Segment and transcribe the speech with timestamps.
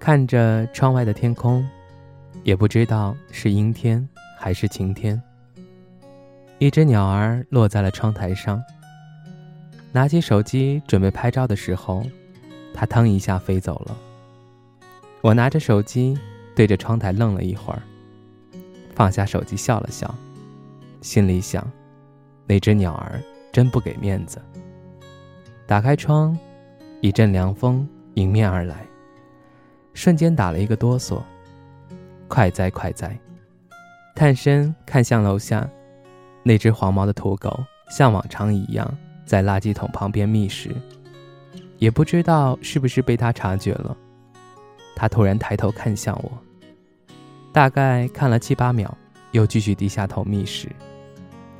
[0.00, 1.62] 看着窗外的天空，
[2.42, 5.22] 也不知道是阴天还是晴天。
[6.58, 8.62] 一只鸟儿落在了窗台上。
[9.92, 12.02] 拿起手机准备拍照的时候，
[12.72, 13.96] 它腾一下飞走了。
[15.20, 16.18] 我拿着手机
[16.56, 17.82] 对着窗台愣了一会儿，
[18.94, 20.14] 放下手机笑了笑，
[21.02, 21.70] 心里想：
[22.46, 23.20] 那只鸟儿
[23.52, 24.40] 真不给面子。
[25.66, 26.38] 打开窗，
[27.02, 28.86] 一阵凉风迎面而来。
[29.94, 31.22] 瞬间打了一个哆嗦，
[32.28, 33.18] 快哉快哉！
[34.14, 35.68] 探身看向楼下，
[36.42, 37.58] 那只黄毛的土狗
[37.90, 40.70] 像往常一样在垃圾桶旁边觅食，
[41.78, 43.96] 也不知道是不是被他察觉了，
[44.94, 46.30] 他突然抬头看向我，
[47.52, 48.96] 大概看了七八秒，
[49.32, 50.68] 又继续低下头觅食。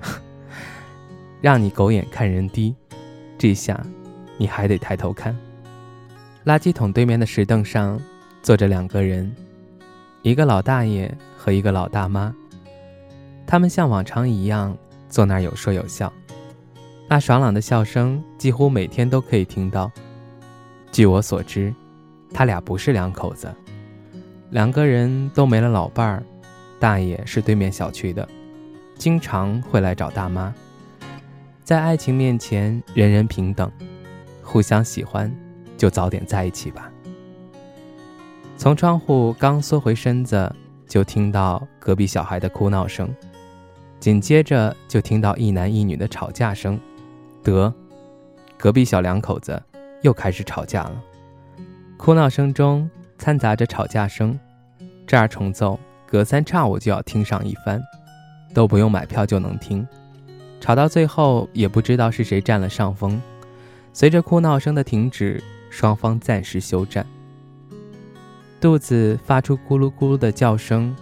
[1.40, 2.74] 让你狗眼看人低，
[3.38, 3.80] 这下
[4.36, 5.36] 你还得抬头看。
[6.44, 8.00] 垃圾桶对面的石凳上。
[8.42, 9.34] 坐着两个人，
[10.22, 12.34] 一个老大爷和一个老大妈。
[13.46, 14.76] 他们像往常一样
[15.08, 16.12] 坐那儿有说有笑，
[17.08, 19.90] 那爽朗的笑声几乎每天都可以听到。
[20.92, 21.74] 据我所知，
[22.32, 23.52] 他俩不是两口子，
[24.50, 26.22] 两个人都没了老伴儿。
[26.78, 28.26] 大爷是对面小区的，
[28.96, 30.54] 经常会来找大妈。
[31.62, 33.70] 在爱情面前，人人平等，
[34.42, 35.30] 互相喜欢，
[35.76, 36.90] 就早点在一起吧。
[38.60, 40.54] 从窗户刚缩回身子，
[40.86, 43.08] 就听到隔壁小孩的哭闹声，
[43.98, 46.78] 紧接着就听到一男一女的吵架声。
[47.42, 47.72] 得，
[48.58, 49.62] 隔壁小两口子
[50.02, 51.02] 又开始吵架了。
[51.96, 54.38] 哭闹声中掺杂着吵架声，
[55.06, 57.82] 这儿重奏，隔三差五就要听上一番，
[58.52, 59.88] 都不用买票就能听。
[60.60, 63.18] 吵到最后，也不知道是谁占了上风。
[63.94, 67.06] 随着哭闹声的停止，双方暂时休战。
[68.60, 70.94] 肚子发出咕噜咕噜的叫声，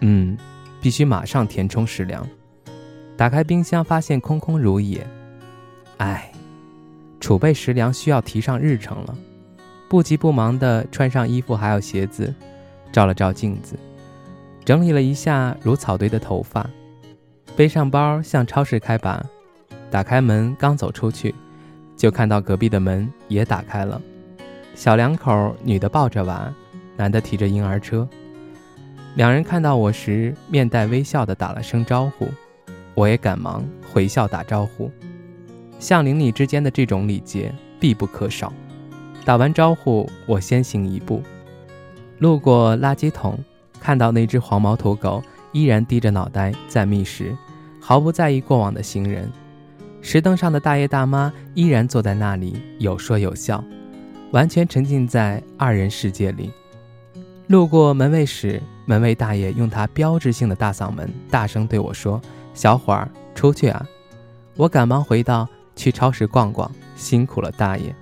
[0.00, 0.38] 嗯，
[0.80, 2.24] 必须马上填充食粮。
[3.16, 5.04] 打开冰箱，发现空空如也。
[5.96, 6.30] 唉，
[7.18, 9.14] 储备食粮需要提上日程了。
[9.88, 12.32] 不急不忙地穿上衣服还有鞋子，
[12.92, 13.76] 照了照镜子，
[14.64, 16.64] 整理了一下如草堆的头发，
[17.56, 19.20] 背上包向超市开拔。
[19.90, 21.34] 打开门，刚走出去，
[21.96, 24.00] 就看到隔壁的门也打开了。
[24.76, 26.54] 小两口，女的抱着娃。
[27.00, 28.06] 男的提着婴儿车，
[29.14, 32.28] 两人看到我时面带微笑的打了声招呼，
[32.94, 34.90] 我也赶忙回笑打招呼。
[35.78, 37.50] 像邻里之间的这种礼节
[37.80, 38.52] 必不可少。
[39.24, 41.22] 打完招呼，我先行一步，
[42.18, 43.38] 路过垃圾桶，
[43.80, 45.22] 看到那只黄毛土狗
[45.52, 47.34] 依然低着脑袋在觅食，
[47.80, 49.26] 毫不在意过往的行人。
[50.02, 53.64] 石凳上的大爷大妈依然坐在那里有说有笑，
[54.32, 56.50] 完全沉浸在二人世界里。
[57.50, 62.22] 路过门卫时，门卫大爷用他标志性的大嗓门大声对我说
[62.54, 63.84] ：“小伙儿，出去啊！”
[64.54, 67.92] 我赶忙回道：“去超市逛逛，辛苦了，大爷。”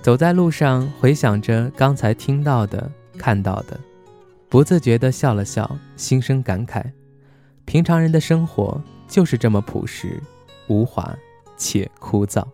[0.00, 2.88] 走在路上，回想着刚才听到的、
[3.18, 3.76] 看到的，
[4.48, 6.84] 不自觉地笑了笑，心生感慨：
[7.64, 10.22] 平常人的生活就是这么朴实、
[10.68, 11.12] 无华
[11.56, 12.44] 且枯燥。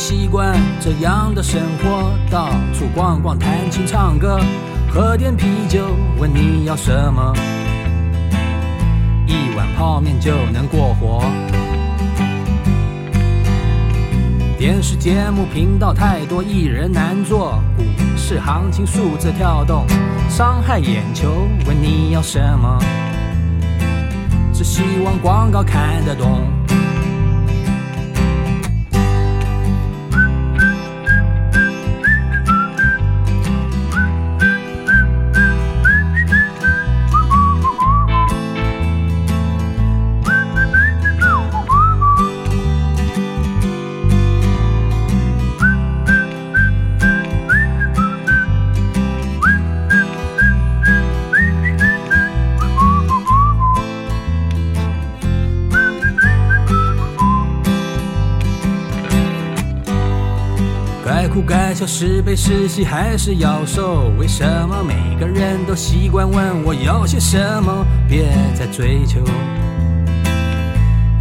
[0.00, 4.40] 习惯这样的生活，到处逛逛、弹琴、唱歌，
[4.88, 7.34] 喝点啤酒，问你要什么？
[9.26, 11.22] 一碗泡面就能过活。
[14.58, 17.62] 电视节目频道太多，艺人难做。
[17.76, 17.84] 股
[18.16, 19.84] 市行情数字跳动，
[20.30, 22.78] 伤害眼球，问你要什么？
[24.54, 26.40] 只希望广告看得懂。
[61.40, 64.10] 该哭该笑，是悲是喜还是要受？
[64.18, 67.86] 为什么每个人都习惯问我要些什么？
[68.08, 69.20] 别再追求，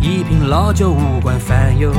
[0.01, 1.91] 一瓶老酒无关烦忧。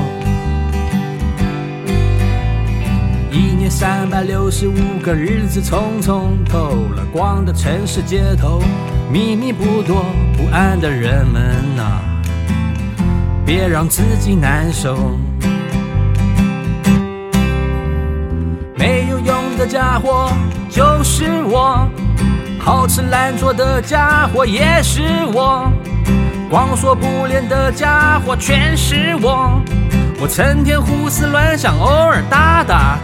[3.31, 8.61] 一年三百六十五个日子，匆匆透了光的城市街头，
[9.13, 10.05] 秘密不多，
[10.37, 11.43] 不安的人们
[11.79, 12.03] 啊，
[13.47, 15.17] 别让自己难受。
[19.61, 20.33] 的家伙
[20.71, 21.87] 就是我，
[22.59, 25.03] 好吃懒做的家伙也是
[25.35, 25.71] 我，
[26.49, 29.61] 光说不练的家伙全是我。
[30.19, 32.99] 我成天胡思乱想，偶尔打打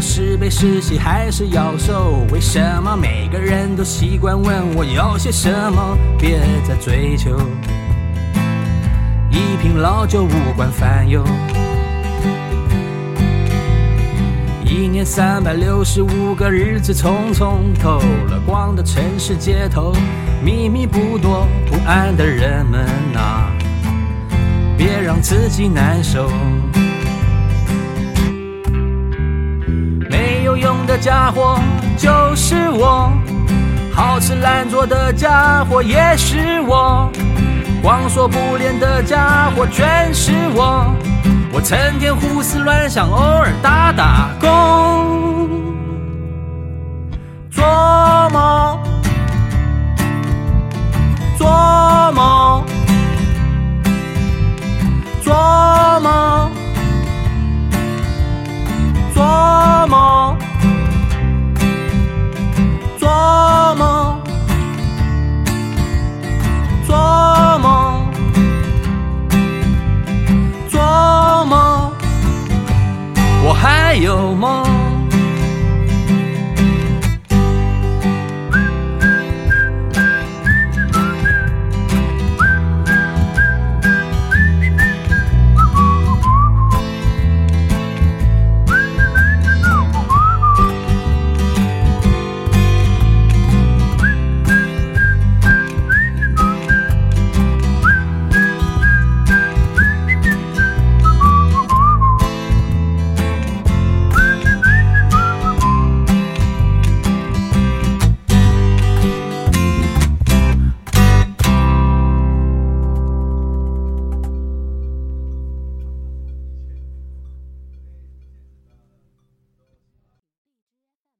[0.00, 2.24] 是悲是喜还是要受？
[2.32, 5.96] 为什么每个人都习惯问我要些什么？
[6.18, 7.38] 别再追求，
[9.30, 11.24] 一瓶老酒无关烦忧。
[14.64, 17.98] 一年三百六十五个日子，匆匆透
[18.28, 19.92] 了光的城市街头，
[20.44, 22.86] 秘密不多，不安的人们
[23.16, 23.50] 啊，
[24.76, 26.30] 别让自己难受。
[30.60, 31.58] 用的家伙
[31.96, 33.12] 就是我，
[33.92, 37.10] 好吃懒做的家伙也是我，
[37.82, 40.84] 光说不练的家伙全是我，
[41.52, 45.48] 我成天胡思乱想，偶尔打打工。
[47.50, 47.64] 做
[48.32, 48.57] 梦。